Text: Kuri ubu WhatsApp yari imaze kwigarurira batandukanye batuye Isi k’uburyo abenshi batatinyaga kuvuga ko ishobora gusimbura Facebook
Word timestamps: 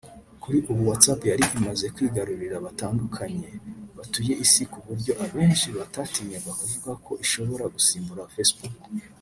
Kuri 0.41 0.57
ubu 0.69 0.81
WhatsApp 0.89 1.21
yari 1.31 1.45
imaze 1.57 1.85
kwigarurira 1.95 2.57
batandukanye 2.65 3.49
batuye 3.97 4.33
Isi 4.45 4.63
k’uburyo 4.71 5.13
abenshi 5.25 5.67
batatinyaga 5.77 6.51
kuvuga 6.59 6.91
ko 7.05 7.11
ishobora 7.23 7.65
gusimbura 7.75 8.31
Facebook 8.35 8.75